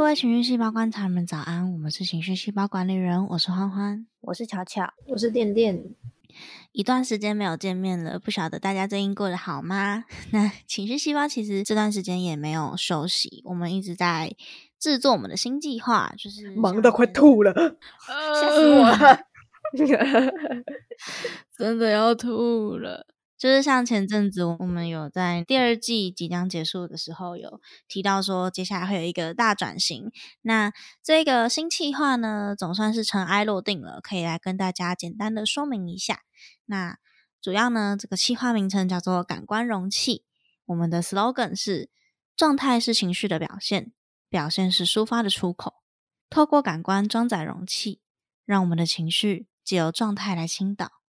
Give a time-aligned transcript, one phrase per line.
[0.00, 1.70] 各位情绪细胞观察们，早安！
[1.74, 5.94] 我们是情绪细胞管理人，我是欢欢，我是巧巧，我是电电。
[6.72, 10.06] 一段时间没有见面了，不晓得大家最近过得好吗？
[10.32, 14.34] 那情绪细胞其实这段时间也没有休息，我们一直在
[14.78, 17.52] 制作我们的新计划，就是忙得快吐了，
[18.40, 19.20] 吓死我了，
[21.58, 23.06] 真的要吐了。
[23.40, 27.58] 就是像前阵子我们有在第二季即将结束的时候有
[27.88, 30.12] 提到说，接下来会有一个大转型。
[30.42, 30.70] 那
[31.02, 36.20] 这个新计划呢，总算是尘埃落定了，可以来跟大家简单的说明一下。
[36.66, 36.98] 那
[37.40, 40.26] 主要呢，这个计划名称叫做“感官容器”。
[40.66, 41.88] 我们的 slogan 是：
[42.36, 43.92] 状态是情绪的表现，
[44.28, 45.76] 表现是抒发的出口。
[46.28, 48.02] 透过感官装载容器，
[48.44, 50.99] 让我们的情绪借由状态来倾倒。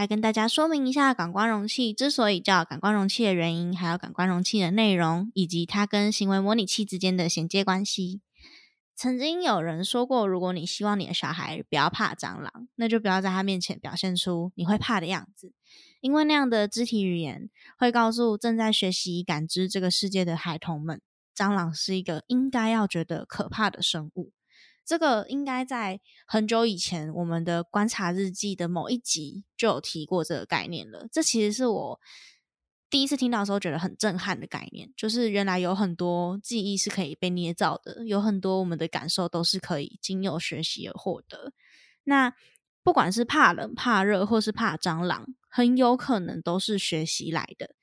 [0.00, 8.22] 来跟大家说明一下感官容器之所以叫感官容器的原因，还有感官容器的内容，以及它跟行为模拟器之间的衔接关系。
[8.96, 15.52] 曾经有人说过，如果你希望你的小孩不要怕蟑螂，那就不要在他面前表现出你会怕的样子，
[16.00, 21.02] 因为那样的肢体语言会告诉正在学习感知这个世界的孩童们，
[21.36, 24.32] 蟑螂是一个应该要觉得可怕的生物。
[24.90, 31.06] 这个应该在很久以前，我们的观察日记的某一集就有提过这个概念了。
[31.12, 32.00] 这其实是我
[32.90, 41.52] 第一次听到的时候觉得很震撼的概念，就是原来有很多记忆是可以被捏造的，有很多我们的感受都是可以经由学习而获得。
[42.02, 42.32] 那
[42.82, 47.76] 不管是怕冷、怕热，或是怕蟑螂，很有可能都是学习来的。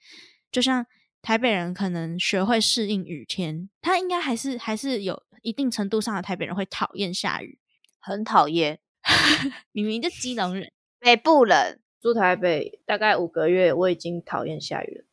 [0.52, 0.86] 就像
[1.22, 5.24] 台北人可能学会适应雨天，他应该还是还是有。
[5.44, 7.58] 一定程度上的台北人会讨厌下雨，
[8.00, 8.80] 很讨厌。
[9.72, 15.06] 明明就基隆人， 北部人住台北大概五个月，我已经讨厌下雨了。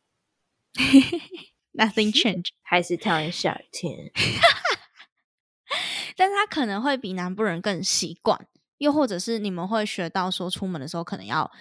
[1.87, 4.10] Nothing change，还是讨厌下雨天。
[6.16, 8.48] 但是他可能会比南部人更习惯，
[8.78, 11.53] 又或者是你们会学到说出门的时候可能要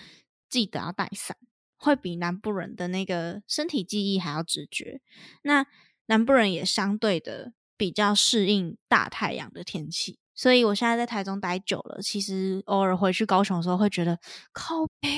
[0.50, 1.38] 记得要带伞，
[1.84, 5.02] 会比南部人的那个身体记忆还要直觉。
[5.42, 5.66] 那
[6.06, 7.54] 南部人也相对的。
[7.76, 14.20] 比较适应大太阳的天气，所以我现在在台中待久了，其实偶尔回去高雄的时候，会觉得
[14.54, 15.10] 靠北。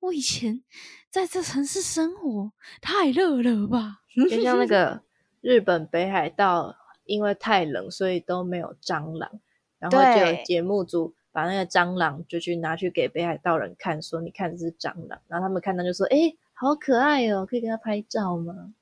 [0.00, 0.64] 我以前
[1.10, 2.50] 在这城市生活
[2.80, 3.98] 太热了吧？
[4.28, 5.04] 就像那个
[5.42, 6.74] 日本北海道，
[7.04, 9.30] 因为太冷，所以都没有蟑螂，
[9.78, 18.74] 然后就有节目组把那个蟑螂就去拿去给北海道人看，说你看这是蟑螂，然后他们看到就说：“哎，好可爱哦，可以跟他拍照吗？”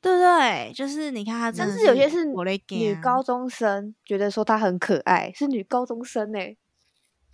[0.00, 0.72] 对不对？
[0.72, 6.38] 就是你看他，但是有些是女高中生觉得说他很可爱，是女高中生呢。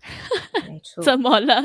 [0.67, 1.63] 没错，怎么了？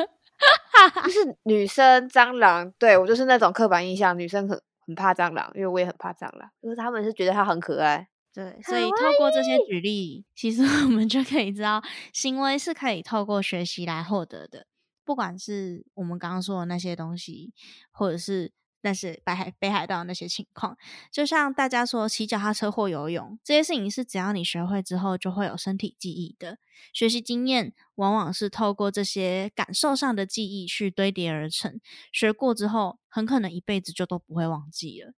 [1.05, 6.49] 就是女生蟑螂，对我就是那种刻板印象，女生很很怕蟑螂，因为我也很怕蟑螂。
[6.61, 8.61] 就是他们是觉得它很可爱，对。
[8.61, 11.81] 所以透过这些举例，其实我们就可以知道，
[12.13, 14.67] 行为是可以透过学习来获得的，
[15.03, 17.53] 不管是我们刚刚说的那些东西，
[17.91, 18.51] 或者是。
[18.81, 20.77] 但是北海北海道那些情况，
[21.11, 26.59] 就像大家说骑脚踏车或游泳这些事情，是只要你学会之后就会有身体记忆的。
[26.93, 31.79] 学习经验往往是透过这些感受上的记忆去堆叠而成，
[32.11, 35.13] 学过之后很可能一辈子就都不会忘记了。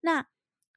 [0.00, 0.26] 那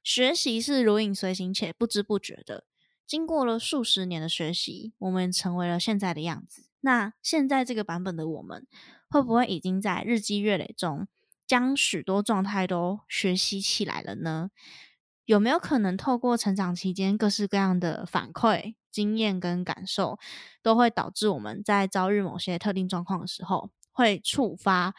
[0.06, 2.64] 学习是如影随形且不知不觉的，
[3.08, 6.68] 经过了数十年的学习，我们成为了现在的样子。
[6.78, 8.68] 那现在这个版本的我们，
[9.08, 11.08] 会不会已经在日积月累中？
[11.44, 14.50] 将许多状态都学习起来了呢？
[15.24, 20.20] 有没有可能透过成长期间各式各样的反馈、经验跟感受，
[20.62, 24.94] 都会导致我们在遭遇某些特定状况的时候，会触发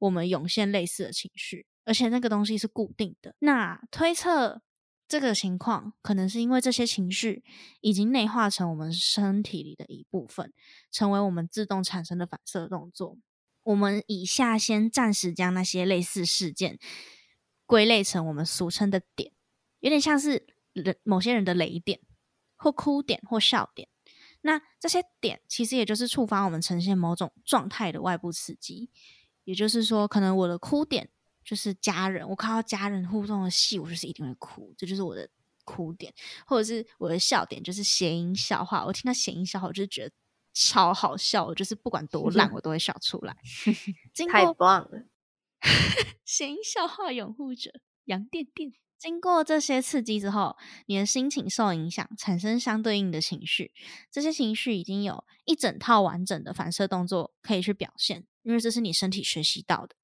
[0.00, 3.34] 我们涌现类似的情绪，而且那个东西是固定的？
[3.40, 4.62] 那推测
[5.08, 7.42] 这个情况，可能是因为这些情绪
[7.80, 10.52] 已经内化成我们身体里的一部分，
[10.92, 13.18] 成为我们自动产生的反射动作。
[13.64, 16.78] 我们以下先暂时将那些类似事件
[17.66, 19.32] 归类成我们俗称的点，
[19.80, 21.98] 有点像是人某些人的雷点，
[22.54, 23.88] 或哭点，或笑点。
[24.42, 28.90] 那这些点其实也就是触发我们呈现某种状态的外部刺激。
[29.42, 31.10] 也就是说，可能我的哭点
[31.50, 35.28] 就是家人，我看到家人互动的戏，我就是一定会哭，这就是我的
[35.64, 36.12] 哭点；
[36.46, 40.12] 或者是我的笑点，就是谐音笑话，我听到谐音笑话，我就觉得。
[40.52, 43.36] 超好笑，就是不管多烂，我都会笑出来。
[44.28, 45.06] 太棒了！
[46.26, 47.70] 谐音笑话拥护者
[48.06, 50.56] 杨电电，经过这些刺激之后，
[50.86, 53.72] 你的心情受影响，产生相对应的情绪。
[54.10, 59.94] 这些情绪已经有一整套完整的反射动作可以去表现，因为这是你身体学习到的，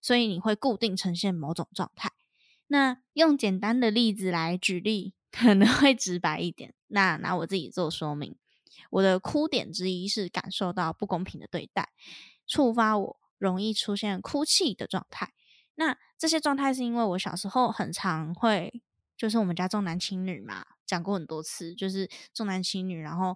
[0.00, 2.10] 所以你会固定呈现某种状态。
[2.66, 5.14] 那用简单的例子来举例。
[5.34, 6.74] 可能会直白一点。
[6.88, 8.36] 那拿我自己做说明，
[8.90, 11.88] 我的哭点之一是感受到不公平的对待，
[12.46, 15.32] 触发我容易出现哭泣的状态。
[15.76, 18.82] 那这些状态是因为我小时候很常会，
[19.16, 23.34] 就是我们家重男轻女嘛，讲过很多次，就是重男轻女，然后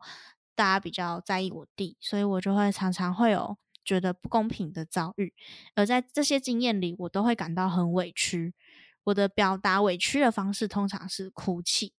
[0.55, 3.57] 大家比较在意我弟，所以我就会常常会有
[3.87, 5.33] 觉得不公平的遭遇，
[5.77, 8.53] 而在这些经验里，我都会感到很委屈。
[9.05, 11.95] 我的表达委屈的方式通常是哭泣。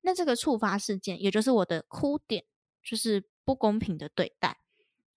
[0.00, 2.44] 那这个触发事件，也就是我的哭点，
[2.82, 4.58] 就是不公平的对待。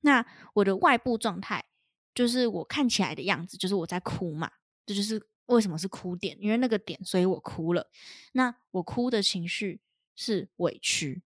[0.01, 0.23] 那
[0.53, 1.65] 我的外部状态，
[2.13, 4.51] 就是我看起来的样子，就是我在哭嘛。
[4.85, 7.89] 这就是为什么是哭点，因为那个点，所以我哭了。
[8.33, 9.81] 那我哭的情绪
[10.15, 11.23] 是委屈。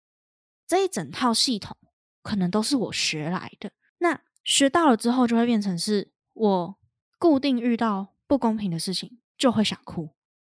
[0.67, 1.77] 这一整套系统
[2.21, 3.71] 可能都是我学来的。
[3.99, 6.77] 那学到了之后，就会变成是我
[7.17, 10.09] 固定遇到不公平的事情，就会想哭，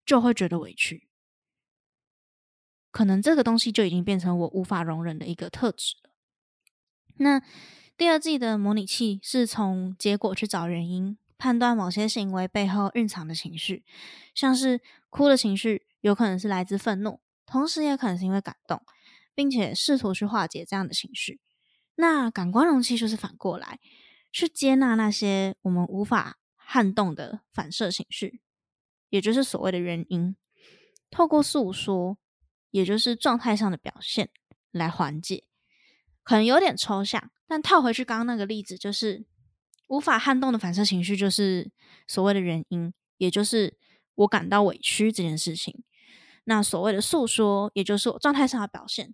[0.06, 1.08] 就会觉得委屈。
[2.92, 6.12] 可能这个东西就已经变成我无法容忍的一个特质了。
[7.18, 7.42] 那
[7.98, 11.18] 第二季的模拟器是从结果去找原因。
[11.38, 13.84] 判断某些行为背后蕴藏的情绪，
[14.36, 14.80] 像是
[15.10, 18.80] 哭的情绪，有可能是来自愤怒，同时也可能是因为感动，
[19.34, 21.40] 并且试图去化解这样的情绪。
[21.96, 23.80] 那感官容器就是反过来，
[24.32, 28.42] 去接纳那些我们无法撼动的反射情绪，
[29.10, 30.36] 也就是所谓的原因，
[31.10, 32.18] 透过诉说，
[32.72, 34.30] 也就是状态上的表现
[34.72, 35.46] 来缓解。
[36.24, 39.26] 可能有点抽象，但套回去刚刚那个例子就是。
[39.88, 41.70] 无法撼动的反射情绪，就是
[42.08, 43.78] 所谓的原因，也就是
[44.16, 45.84] 我感到委屈这件事情。
[46.46, 49.14] 那所谓的诉说，也就是我状态上的表现，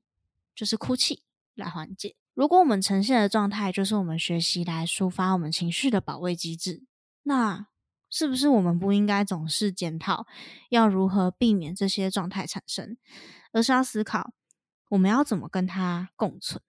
[0.53, 1.23] 就是哭泣
[1.55, 2.15] 来缓解。
[2.37, 6.83] 如果我们呈现的状态就是我们学习来抒发我们情绪的保卫机制，
[7.23, 7.67] 那
[8.11, 10.27] 是不是我们不应该总是检讨
[10.69, 12.95] 要如何避免这些状态产生，
[13.51, 14.33] 而是要思考
[14.89, 16.61] 我们要怎么跟它共存？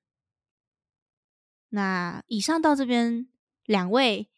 [1.69, 3.29] 那以上到这边。
[3.69, 4.31] 两位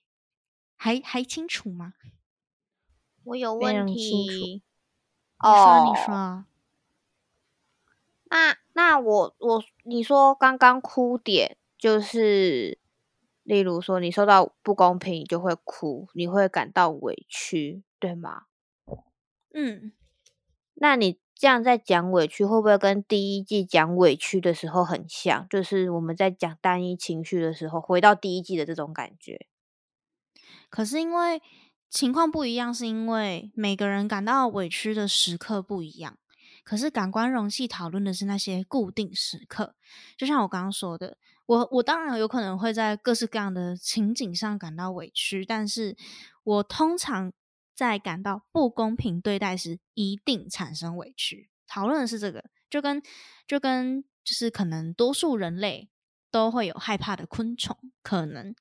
[0.74, 1.94] 还还清楚吗？
[3.22, 3.94] 我有问题。
[3.94, 4.62] 你
[5.40, 6.46] 说，你说。
[8.24, 12.78] 那那我我你说刚刚哭点就是，
[13.42, 18.44] 例如说你受到不公平，你就会哭，你会感到委屈，对吗？
[19.52, 19.92] 嗯。
[20.74, 25.46] 那你这样在讲委屈，会不会跟第一季讲委屈的时候很像？
[25.50, 29.46] 就是我们在讲单一情绪的时候，回到第一季的这种感觉。
[30.70, 31.42] 可是因为
[31.90, 36.16] 情况不一样，是因为每个人感到委屈的时刻不一样。
[36.64, 39.74] 可是感官容器讨论的是那些固定时刻，
[40.16, 45.96] 就像我刚刚说的，我我当然有可能会在各式各样的情景上感到委屈，但是
[46.44, 47.32] 我通常。
[47.72, 51.48] 在感到不公平对待时，一定产生委屈。
[51.66, 53.02] 讨论的是这个，就跟
[53.46, 55.88] 就跟就是可能多数人类
[56.30, 58.54] 都会有害怕的昆虫，可能，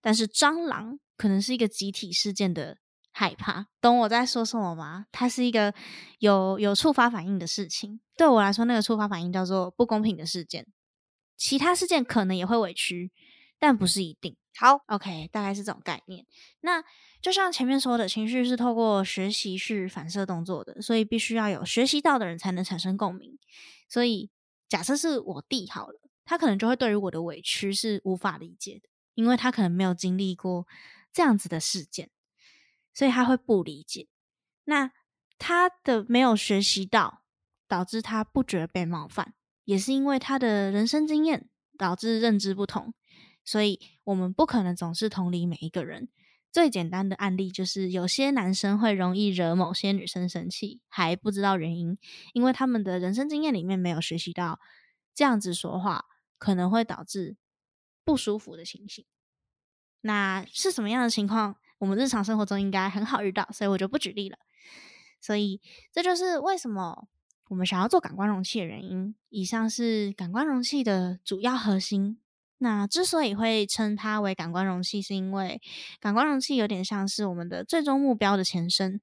[0.00, 2.78] 但是蟑螂可能是一个集体事件的
[3.14, 3.68] 害怕。
[3.80, 5.06] 懂我在说什么吗？
[5.10, 5.72] 它是一个
[6.18, 8.00] 有有触发反应的事情。
[8.16, 10.66] 对我来说，那个触发反应叫做不公平的事件。
[11.36, 13.12] 其他事件可能也会委屈，
[13.58, 14.36] 但不是一定。
[14.56, 16.26] 好，OK，大概是这种概念。
[16.60, 16.84] 那。
[17.24, 23.38] 就像前面说的，情绪是透过学习去反射动作的，所以必须要有学习到的人才能产生共鸣。
[23.88, 24.28] 所以
[24.68, 30.66] 假设是我弟好了，他可能就会对于我的委屈是无法理解的，因为他可能没有经历过
[31.14, 32.10] 这样子的事件，
[32.94, 34.08] 所以他会不理解。
[34.64, 34.92] 那
[35.38, 37.22] 他的没有学习到，
[37.68, 39.34] 导致他不觉得被冒犯，
[39.64, 42.94] 也是因为他的人生经验导致认知不同。
[43.44, 46.08] 所以我们不可能总是同理每一个人。
[46.50, 51.98] 最简单的案例就是，有些男生会容易惹某些女生生气，还不知道原因，
[52.32, 54.60] 因为他们的人生经验里面没有学习到
[55.12, 56.04] 这样子说话
[56.38, 57.36] 可能会导致
[58.04, 59.04] 不舒服的情形。
[60.02, 61.56] 那是什么样的情况？
[61.78, 64.38] 我们日常生活中应该很好遇到，所以我就不举例了。
[65.20, 65.60] 所以
[65.92, 67.08] 这就是为什么
[67.48, 69.14] 我们想要做感官容器的原因。
[69.28, 72.18] 以上是感官容器的主要核心。
[72.58, 75.60] 那之所以会称它为感官容器，是因为
[76.00, 79.00] 感官容器有点像是我们的最终目标的前身，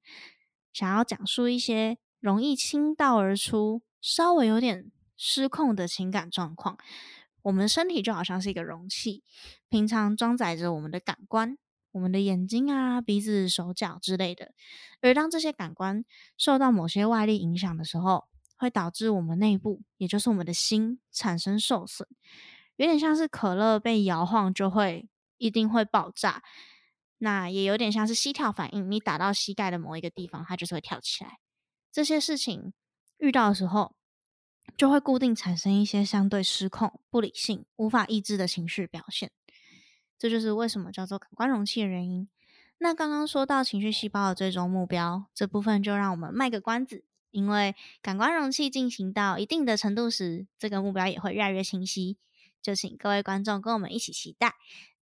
[0.73, 6.77] 想要讲述一些容易倾倒而出、稍微有点失控的情感状况。
[7.43, 9.23] 我们身体就好像是一个容器，
[9.69, 11.57] 平常装载着我们的感官，
[11.91, 14.53] 我们的眼睛啊、鼻子、手脚之类的。
[15.01, 16.03] 而当这些感官
[16.37, 22.07] 受到某些外力影响的时候，会导致我们内部，也就是我们的心产生受损。
[22.77, 25.07] 有点像是可乐被摇晃就会
[25.37, 26.43] 一定会爆炸，
[27.17, 31.39] 那也有点像是膝跳反应，你打到膝盖的某一个地方，它就是会跳起来。
[31.91, 32.73] 这些事情
[33.17, 33.95] 遇到的时候，
[34.77, 39.31] 就会固定产生一些相对失控、不理性、无法抑制的情绪表现。
[40.21, 42.29] 这就是为什么叫做感官容器的原因。
[42.77, 52.19] 那刚刚说到情绪细胞的最终目标这部分，就让我们卖个关子，因为感官容器进行到一定的程度时，这个目标也会越来越清晰。
[52.61, 54.53] 就请各位观众跟我们一起期待。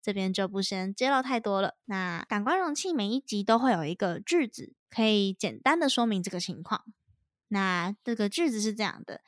[0.01, 1.75] 这边就不先揭露太多了。
[1.83, 6.85] 那感官容器每一集都会有一个句子，可以简单的说明这个情况。
[7.49, 9.19] 那这个句子是这样的：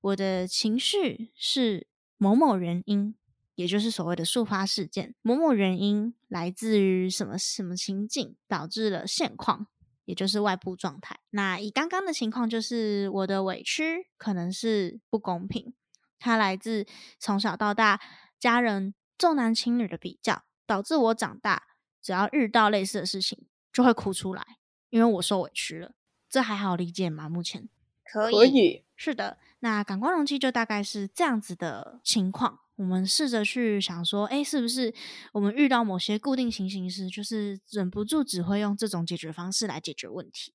[0.00, 3.14] 我的情绪是某某原因，
[3.58, 5.16] 也就是所谓的触发事件。
[5.20, 9.66] 某某原因来自于什么什么情境，导致了现况，
[10.04, 11.18] 也就是外部状态。
[11.30, 15.74] 那以刚刚的情况，就是我的委屈可能是不公平，
[16.20, 16.86] 它来自
[17.18, 18.00] 从小到大
[18.38, 18.94] 家人。
[19.18, 21.64] 重男轻女的比较，导致我长大
[22.00, 24.46] 只要遇到类似的事情就会哭出来，
[24.90, 25.90] 因为我受委屈了。
[26.30, 27.28] 这还好理解吗？
[27.28, 27.68] 目前
[28.04, 29.38] 可以，是的。
[29.58, 32.60] 那感光容器就大概是这样子的情况。
[32.78, 34.94] 我们试着去想说，哎，是不是
[35.32, 40.54] 我们遇到某些固定情形时，就是忍不住只会用这种解决方式来解决问题？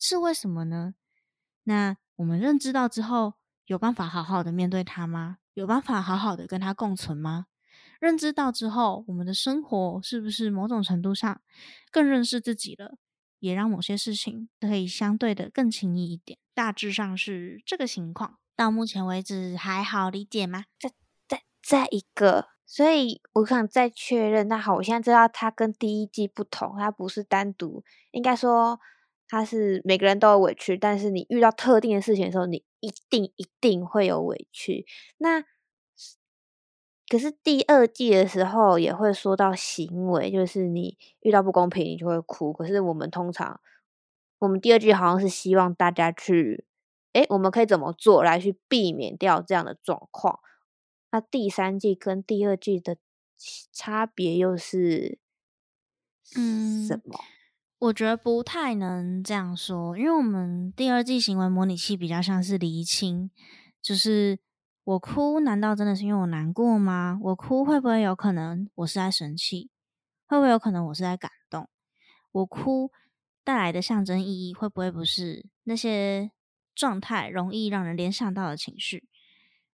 [0.00, 0.94] 是为什么呢？
[1.62, 3.34] 那我们认知到之后，
[3.66, 5.38] 有办法好好的面对它吗？
[5.54, 7.46] 有办法好好的跟它共存吗？
[8.00, 11.40] 认知到之后，我们的生活是不是某种程度上
[11.92, 12.96] 更认识自己了？
[13.38, 16.40] 也让某些事情可以相对的更轻易一点。
[16.52, 18.38] 大致上是这个情况。
[18.56, 20.64] 到目前为止还好理解吗？
[21.62, 24.48] 再一个，所以我想再确认。
[24.48, 28.80] 那好，我现在知道它跟第一季不同，它不是单独，应该说
[29.28, 34.86] 它是每个人都有委屈，但是你遇到特定的事情的时候，你一定一定会有委屈。
[35.18, 35.44] 那
[37.08, 42.52] 可是第二季的时候也会说到行为，就是你遇到不公平，你就会哭。
[42.52, 43.60] 可是我们通常，
[44.38, 46.64] 我们第二季好像是希望大家去，
[47.12, 50.38] 哎，我们可以怎么做来去避免掉这样的状况？
[51.10, 52.96] 那第三季跟第二季的
[53.72, 55.18] 差别又是，
[56.36, 57.20] 嗯，什么？
[57.78, 63.30] 我觉得不太能这样说，因为我们第二季行为模拟器比较像是厘清，
[63.82, 64.38] 就是。
[64.82, 67.20] 我哭，难道真的是因为我难过吗？
[67.22, 69.70] 我哭会不会有可能我是在生气？
[70.26, 71.68] 会不会有可能我是在感动？
[72.32, 72.90] 我哭
[73.44, 76.32] 带来的象征意义会不会不是那些
[76.74, 79.06] 状态容易让人联想到的情绪？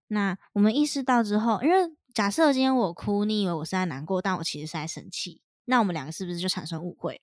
[0.08, 1.76] 那我们意识到之后，因为
[2.14, 7.20] 假设今天我哭，你以为我是在难过，但我其实是在生气，那我们两个是不是就产生误会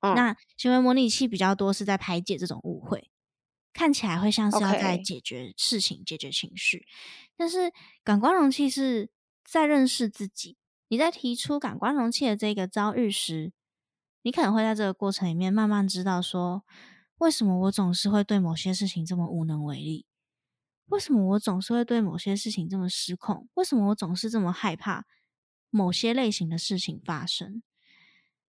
[0.00, 0.14] 了？
[0.14, 3.10] 那行为模拟器比较多是在排解这种误会。
[3.72, 6.86] 看起来会像是要在解决事情、解决情绪，
[7.36, 7.70] 但是
[8.02, 9.10] 感官容器是
[9.44, 10.56] 在认识自己。
[10.88, 13.52] 你在提出感官容器的这个遭遇时，
[14.22, 16.64] 你可能会在这个过程里面慢慢知道说，
[17.18, 20.06] 为什么我总是会对某些事情这么无能为力？
[20.86, 23.48] 为什么我总是会对某些事情这么失控？
[23.54, 25.04] 为什么我总是这么害怕
[25.70, 27.62] 某些类型的事情发生？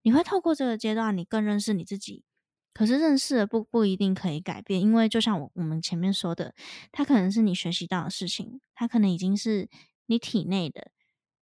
[0.02, 2.25] 你会透过这个阶段，你更认识你自己。
[2.73, 6.55] 可是认识了不不一定可以改变，因为就像我我们前面说的，
[6.93, 9.71] 它可能是你学习到的事情，它可能已经是
[10.05, 10.90] 你体内的、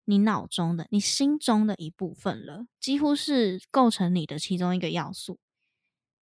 [0.04, 5.38] 你脑中的、你心中的一部分了，几乎是构成你的其中一个要素。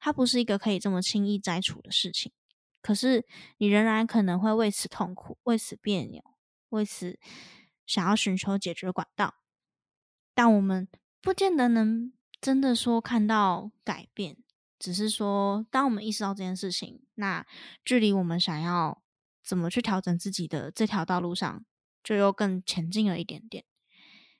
[0.01, 2.33] 它不是一个可以这么轻易摘除的事情，
[2.83, 3.27] 可是
[3.59, 6.23] 你仍然可能会为此痛苦、为此别扭、
[6.71, 7.19] 为此
[7.87, 9.35] 想要寻求解决管道，
[10.35, 10.89] 但我们
[11.21, 14.39] 不见得能真的说看到改变。
[14.79, 17.47] 只是说，当我们意识到这件事情，那
[17.85, 19.03] 距离我们想要
[19.45, 21.67] 怎么去调整自己的这条道路上，
[22.03, 23.67] 就又更前进了一点点。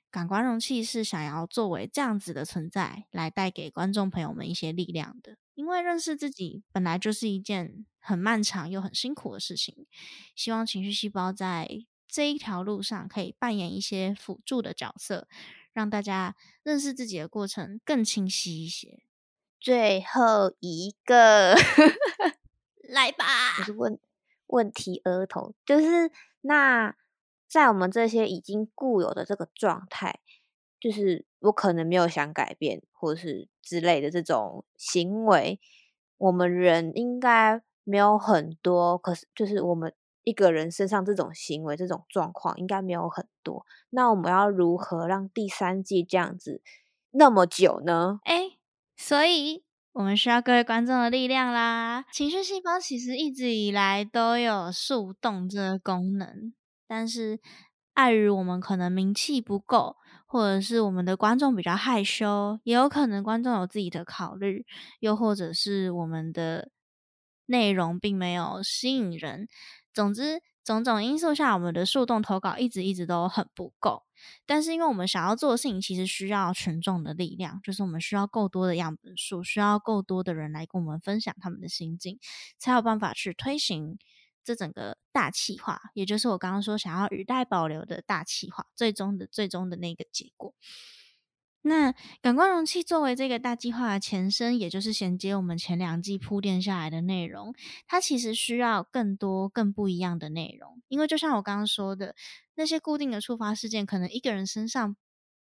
[0.09, 5.37] 感官容器是想要作为这样子的存在，来带给观众朋友们一些力量的。
[5.53, 9.85] 因为认识自己本来就是一件很漫长又很辛苦的事情，
[10.35, 11.69] 希望情绪细胞在
[12.07, 15.27] 这一条路上可以扮演一些辅助的角色，
[15.73, 19.03] 让大家认识自己的过程更清晰一些。
[19.59, 21.53] 最后一个，
[22.89, 23.57] 来吧。
[23.57, 23.99] 就是问
[24.47, 26.95] 问题儿童，就是那
[27.47, 30.19] 在我们这些已经固有的这个状态，
[30.79, 35.59] 就是我可能没有想改变，或是之类的这种行为，
[36.17, 38.97] 我们人应该没有很多。
[38.97, 39.93] 可是，就是我们
[40.23, 43.65] 一个人身上这种行为、这种状况，应该没有很多。
[43.89, 46.61] 那我们要如何让第三季这样子
[47.11, 48.19] 那么久呢？
[48.23, 48.57] 哎。
[48.97, 52.05] 所以，我们需要各位观众的力量啦！
[52.13, 56.53] 情绪细胞其实一直以来都有树洞这个功能，
[56.87, 57.39] 但是
[57.93, 59.95] 碍于我们可能名气不够，
[60.31, 64.65] 或者是我们的观众比较害羞，也有可能观众有自己的考虑，
[65.01, 66.69] 又或者是我们的
[67.47, 69.49] 内容并没有吸引人。
[69.93, 74.03] 总之，种种因素下，我们的树洞投稿一直一直都很不够。
[74.45, 82.19] 但是，因为我们想要做的事情，其实需要群众的力量，就是我们需要够多的样本数，需要够多的人来跟我们分享他们的心境，
[82.57, 83.97] 才有办法去推行
[84.43, 90.53] 这整个大气化，也就是我刚刚说想要语带保留的大气化，最终的最终的那个结果。
[91.63, 91.93] 那
[92.23, 97.53] 感官容器作为这个大计划的前身，也就是衔接我们前两季铺垫下来的内容，
[97.85, 100.81] 它其实需要更多、更不一样的内容。
[100.87, 102.15] 因为就像我刚刚说的，
[102.55, 104.95] 那些固定的触发事件，可能一个人身上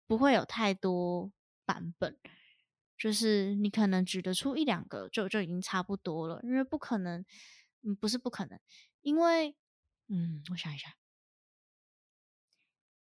[0.06, 1.32] 不会有太多
[1.66, 2.18] 版本，
[2.98, 6.42] 就是你可能举得出一两个，就就已经差不多了。
[6.44, 7.24] 因为不可能，
[7.84, 8.60] 嗯，不是不可能，
[9.02, 9.56] 因为，
[10.08, 10.96] 嗯，我想一下。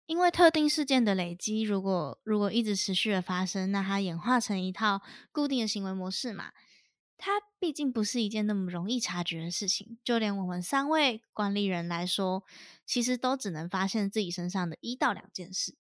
[0.05, 5.03] 因为特定事件的累积，如果如果一直持续的发生，那它演化成一套
[5.33, 6.53] 固定的行为模式嘛，
[7.17, 9.99] 它毕竟不是一件那么容易察觉的事情。
[10.05, 12.45] 就连我们三位管理人来说，
[12.85, 15.75] 其实都只能发现自己身上的一到两件事。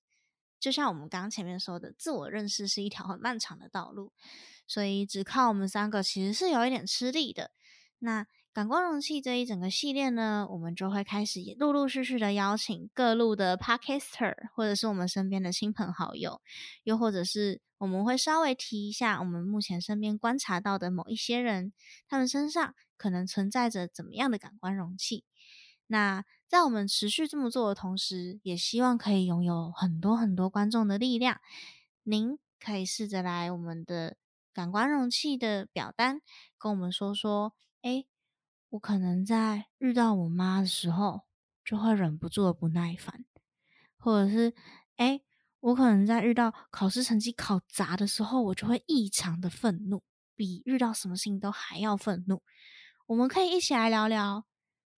[0.59, 4.13] 就像我们刚刚前面说的，自我认识是一条很漫长的道路，
[4.67, 7.53] 所以只靠我们三个其实是有一点吃力的。
[8.01, 8.27] 那。
[8.57, 16.41] 感光容器这一整个系列呢，我们就会开始也陆陆续续的邀请各路的 podcaster，或者是我们身边的亲朋好友，
[16.83, 21.75] 又或者是我们会稍微提一下我们目前身边观察到的某一些人，
[22.09, 25.27] 他们身上可能存在着怎么样的感官容器。
[25.87, 31.43] 那在我们持续这么做的同时，也希望可以拥有很多很多观众的力量。
[32.05, 34.17] 您可以试着来我们的
[34.55, 36.23] 感官容器的表单，
[36.57, 38.07] 跟我们说说，哎。
[38.77, 41.23] 我可能在遇到我妈的时候，
[41.65, 43.25] 就会忍不住的不耐烦，
[43.97, 44.55] 或者是，
[44.97, 45.23] 哎，
[45.61, 50.03] 我可能在遇到考试成绩考砸的时候，我就会异常的愤怒，
[50.35, 52.43] 比遇到什么事情都还要愤怒。
[53.07, 54.45] 我们可以一起来聊聊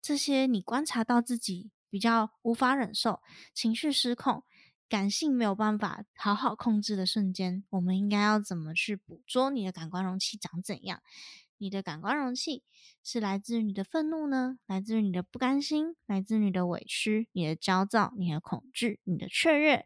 [0.01, 3.21] 这些你观察到自己比较无法忍受、
[3.53, 4.43] 情绪失控、
[4.89, 11.01] 感性没有办法好好控制的瞬间，我们应该要怎么去捕捉你的感官容器长怎样？
[11.59, 12.63] 你的感官容器
[13.03, 14.57] 是来自于你的愤怒呢？
[14.65, 15.95] 来自于你的不甘心？
[16.07, 17.29] 来自于你的委屈？
[17.33, 18.13] 你的焦躁？
[18.17, 18.99] 你的恐惧？
[19.03, 19.85] 你的雀跃？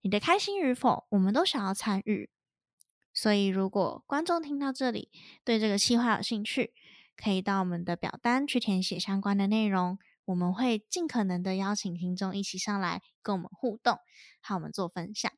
[0.00, 1.06] 你的开心与否？
[1.10, 2.28] 我们都想要参与。
[3.14, 5.10] 所以，如果观众听到这里，
[5.44, 6.72] 对这个计划有兴趣，
[7.14, 9.98] 可以到我们的表单去填写相关的内容。
[10.24, 13.98] 我们会尽可能的邀请听众一起上来跟我们互动，
[14.40, 15.30] 和我们做分享。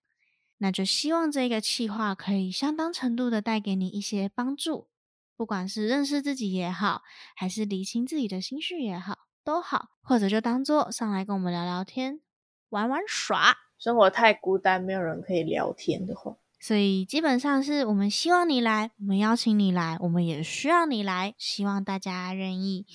[0.59, 4.89] 那就希望这个计划可以相当程度的带给你一些帮助。
[5.37, 7.03] 不管是认识自己也好，
[7.35, 12.21] 还是理清自己的心绪也好，都好，或者就当做上来跟我们聊聊天、
[12.69, 13.57] 玩玩耍。
[13.77, 21.35] 生活太孤单，没有人可以聊天的话，所以基本上是我们希望你来，我们邀请你来，我们也需要你来。
[21.37, 22.87] 希望大家愿意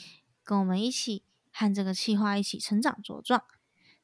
[0.43, 3.43] 跟我们一起和这个计划一起成长茁壮。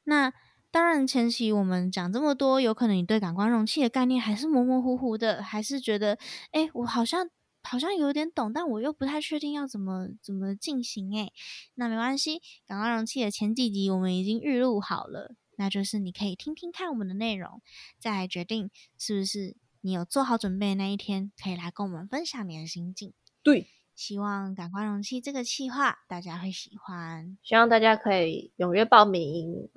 [0.04, 0.32] 那
[0.70, 6.18] 当然，前期我们讲这么多，有可能你对感官容器的概念还是模模糊糊的，还是觉得，
[6.52, 7.30] 哎，我好像。
[7.68, 11.32] 好像有点懂，但我又不太确定要怎么怎么进行诶，
[11.74, 17.60] 那没关系，感光容器的前几集我们已经预录好了，那就是你可以听听看我们的内容，
[17.98, 23.12] 再来决定是不是你有做好准备的那一天，可以来跟我们分享你的心境。
[23.42, 29.68] 对，希望感官容器这个计划大家会喜欢，希望大家可以踊跃报名，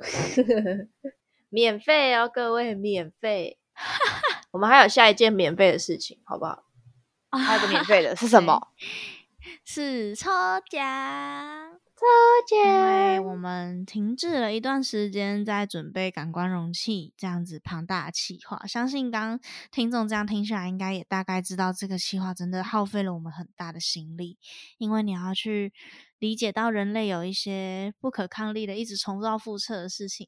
[1.50, 3.58] 免费哦，各位免费，
[4.52, 6.69] 我们还有下一件免费的事情，好不好？
[7.38, 8.70] 还有个免费的是 什么？
[9.64, 10.30] 是抽
[10.70, 10.84] 奖，
[11.96, 12.06] 抽
[12.48, 12.60] 奖！
[12.66, 18.66] 因为我们停滞了一段时间，在准备感官容器这样子庞大的企划。
[18.68, 19.40] 相信刚
[19.72, 24.38] 听众这样听下来，应该也大概知道这个企划真的耗费了我们很大的心力。
[24.78, 25.72] 因为你要去
[26.20, 30.28] 理解到人类有一些不可抗力的、一直重蹈覆辙的事情。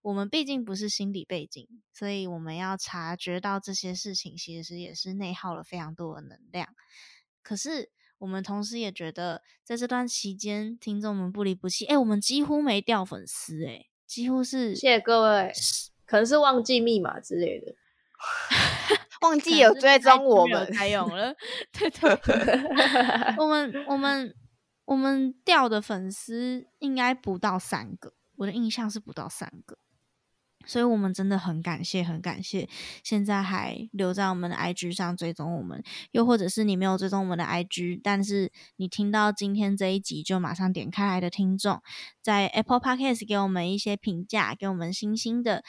[0.00, 6.68] 我们毕竟不是心理背景，所以我们要察觉到这些事情，其实也是内耗了非常多的能量。
[7.42, 15.52] 可是我们同时也觉得，在这段期间，听众们不离不弃，哎，我们几乎没掉粉丝，哎，几乎是谢谢各位，
[16.06, 17.74] 可能是忘记密码之类的，
[19.22, 21.34] 忘记有追踪我们才用了，
[21.72, 22.10] 对对，
[23.38, 24.34] 我们我们
[24.84, 29.76] 我们掉的粉丝应该不到三个，我的印象是不到三个。
[30.68, 32.68] 所以我们真的很感谢，很感谢
[33.02, 41.82] 现在还留在我们的 IG 上追踪我们，又或者是你没有追踪我们的 IG，但是你听到今天这一集就马上点开来的听众，
[42.22, 45.64] 在 Apple Podcast 给我们一些评价，给我们星星的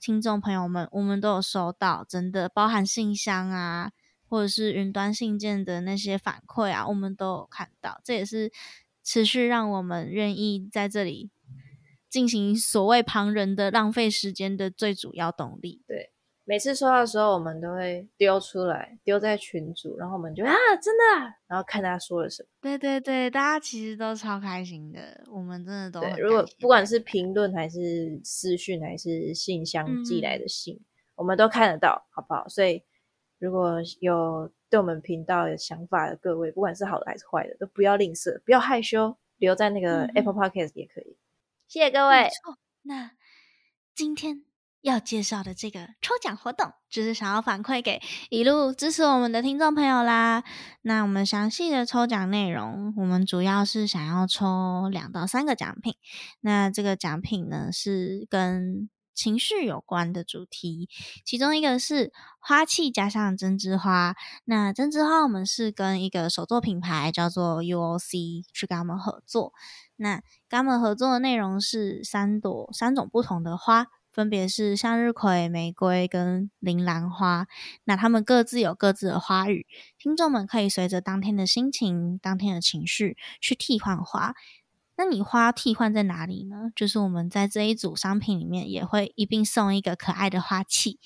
[0.00, 3.90] 听众朋友们，我们都有收到，真的包含信箱啊。
[4.26, 8.00] 或者是云端信件的那些反馈啊，我们都有看到。
[8.02, 8.50] 这也是
[9.04, 11.30] 持续让我们愿意在这里
[12.14, 15.82] 进行所谓旁人的浪费时间的最主要动力。
[15.84, 16.12] 对。
[16.46, 22.48] 每次收到的时候，我们都会丢出来，丢在群组，然后我们就啊，真的，啊，然后看他说了什么。
[22.60, 26.00] 对对对，大家其实都超开心的，我们真的都。
[26.00, 30.78] 对，如果不管是评论还是私讯还是信箱寄来的信，
[31.16, 32.46] 我们都看得到，好不好？
[32.46, 32.82] 所以
[33.38, 41.16] 如果有对我们频道有想法的各位，不管是好的还是坏的，都不要吝啬，不要害羞，留在那个 Apple Podcast 也可以。
[41.68, 42.28] 谢谢各位。
[42.82, 43.10] 那
[43.94, 44.44] 今天。
[44.84, 50.44] 要介绍的这个抽奖活动，就是想要反馈给一路支持我们的听众朋友啦。
[50.82, 55.94] 那我们详细的抽奖内容，我们主要是想要抽两到三个奖品。
[56.42, 60.88] 那这个奖品呢，是跟情绪有关的主题，
[61.24, 64.14] 其中一个是花器加上针织花。
[64.44, 69.52] 那针织花，我们是跟一个手作品牌叫做 UOC 去跟他们合作。
[69.96, 70.16] 那
[70.48, 73.86] 跟他们合作的内容是三朵、三种不同的花。
[74.12, 77.48] 分别是向日葵、玫瑰跟铃兰花，
[77.82, 79.66] 那它们各自有各自的花语，
[79.98, 84.36] 听众们可以随着当天的心情、当天的情绪去替换花。
[84.96, 86.70] 那你花替换在哪里呢？
[86.74, 90.98] 就是我们在这一组商品里面也会一并送一个可爱的花器，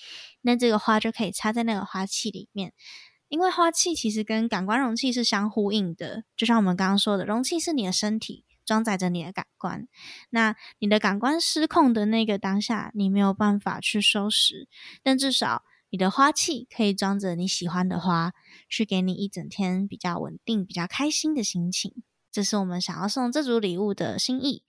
[0.42, 2.72] 那这个花就可以插在那个花器里面。
[3.28, 8.44] 因为花器其实跟感官容器是相呼应的，就像我们刚刚说的，容器是你的身体。
[8.66, 9.88] 装载着你的感官，
[10.28, 14.68] 那你的感官失控的那个当下，你没有办法去收拾，
[15.02, 18.34] 但至少你的花器可以装着你喜欢的花，
[18.68, 22.02] 去给你一整天比较稳定、比较开心的心情。
[22.38, 24.62] 这是我们想要送这组礼物的心意。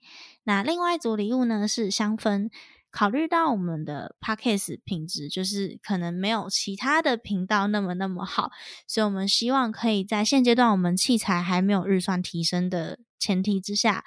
[0.43, 2.49] 那另外一组礼物呢是香氛。
[2.91, 8.49] 考虑到我们的 podcast 品质，就是可能没有其他的频道那么那么好，
[8.87, 14.03] 所以我们希望可以在现阶段我们器材还没有预算提升的前提之下，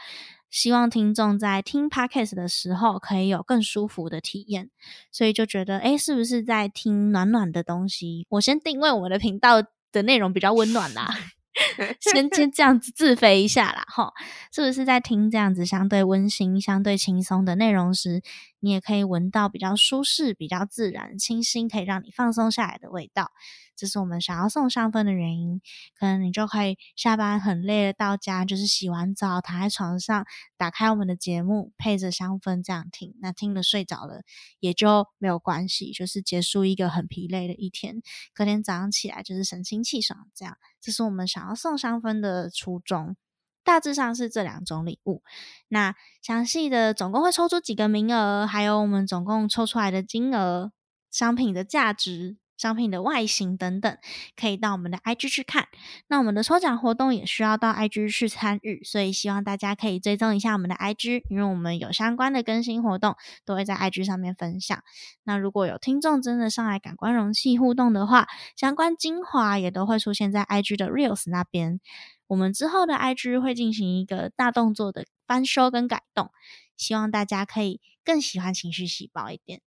[0.51, 4.69] 希望听众在听 podcast 的时候可以有更舒服的体验。
[5.13, 8.27] 所以就觉得，哎，是不是在听暖暖的东西？
[8.31, 11.15] 我先定位我们的频道的内容比较温暖啦。
[12.01, 14.13] 先先这样子自肥一下啦，吼，
[14.53, 18.23] 是不是在听这样子相对温馨、相对轻松的内容时，
[18.61, 23.31] 你也可以闻到比较舒适、比较自然、清新，可以让你放松下来的味道？
[23.77, 25.61] 这是我们想要送香氛的原因。
[25.99, 30.25] 可能你就可以下班很累了到家，就是洗完澡躺在床上，
[30.57, 33.15] 打开我们的节目，配着香氛这样听。
[33.21, 34.23] 那听了睡着了
[34.61, 38.03] 也就没有关系，就是结束一个很疲累的一天。
[38.35, 40.57] 隔天早上起来就是神清气爽，这样。
[40.81, 43.17] 这是我们想要送香氛的初衷。
[43.65, 45.23] 大致上是这两种礼物。
[45.69, 50.73] 那详细的总共会抽出几个名额，还有我们总共抽出来的金额、
[51.13, 52.37] 商品的价值。
[52.57, 53.99] 商品的外形等等，
[54.37, 55.67] 可以到我们的 IG 去看。
[56.07, 64.83] 那我们的抽奖活动也需要到 IG 去参与，所以希望大家可以追踪一下我们的 IG，因为我们有相关的更新活动都会在 IG 上面分享。
[65.25, 71.81] 那如果有听众真的上来感官容器互动的话，相关精华也都会出现在 IG 的 Reels 那边。
[72.29, 76.31] 我们之后的 IG 会进行一个大动作的翻修跟改动，
[76.77, 79.61] 希望大家可以更喜欢情绪细胞一点。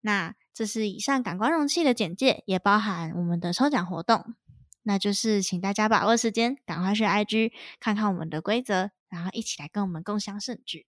[0.00, 0.34] 那。
[0.52, 4.34] 这是以上感官容器的简介，也包含我们的抽奖活动。
[4.82, 10.86] 那就是请大家把握时间，赶快去 IG 看看我们的规则，然后一起来跟我们共享盛举。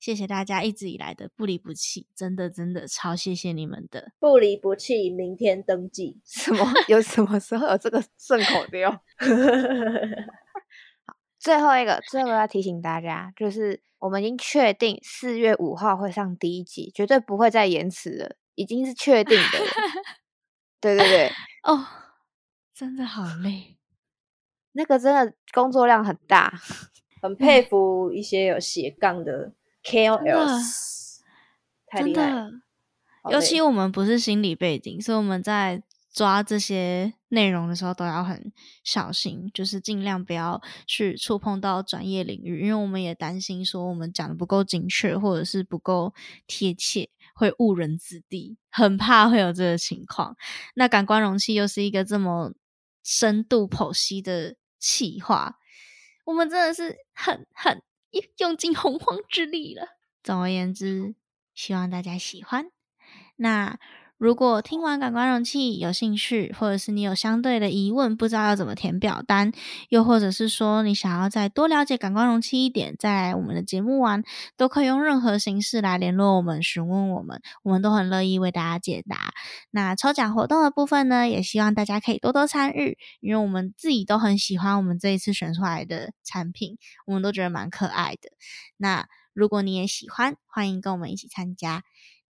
[0.00, 5.10] 谢谢大家一直以来的不离不弃，真的真的超谢谢你们的不离不弃。
[5.10, 6.64] 明天登记 什么？
[6.88, 8.90] 有什么时候有这个顺口溜？
[11.06, 18.36] 好，最后一个，最后要提醒大家，就是我们已经确定四月五号会上第一集，绝对不会再延迟了。
[18.54, 19.58] 已经是确定的，
[20.80, 21.32] 对对对，
[21.64, 21.86] 哦，
[22.74, 23.76] 真的好累，
[24.72, 26.52] 那个真的工作量很大，
[27.22, 27.62] 很佩。
[27.62, 30.60] 服一些有斜杠的 KOL，
[31.86, 32.50] 太厉害，
[33.30, 38.52] 尤其我们不是心理背景，所以我们在抓这些内容的时候都要很
[38.84, 46.14] 小心，就是尽量不要去触碰到专业领域，因为我们也担心说我们讲的不够精确，或者是不够
[46.46, 47.08] 贴切。
[47.34, 50.36] 会误人子弟，很怕会有这个情况。
[50.74, 52.54] 那感官容器又是一个这么
[53.02, 55.58] 深度剖析的企划，
[56.24, 57.82] 我们真的是很很
[58.38, 59.98] 用尽洪荒之力了。
[60.22, 61.14] 总而言之，
[61.54, 62.70] 希望大家喜欢。
[63.36, 63.78] 那
[64.16, 69.52] 如果听完感官容器有兴趣，或者是你有相对的疑问，不知道要怎么填表单，
[69.88, 74.22] 又或者是说你想要再多了解感官容器一点，再来我们的节目玩，
[74.56, 79.32] 都可以用任何形式来联络我们，询问我们，我们都很乐意为大家解答。
[79.70, 88.30] 那抽奖活动的部分呢，也希望大家可以多多参与，因为我们自己都很喜欢我们这一次选出来的产品，我们都觉得蛮可爱的。
[88.76, 91.82] 那如果你也喜欢，欢迎跟我们一起参加。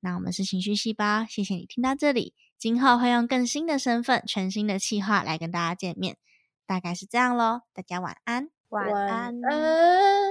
[0.04, 2.34] 那我们是情绪细胞，谢谢你听到这里。
[2.58, 6.18] 今后会用更新的身份、全新的企划来跟大家见面，
[6.66, 7.62] 大概是这样喽。
[7.72, 9.34] 大家晚安，晚安。
[9.42, 10.23] 安。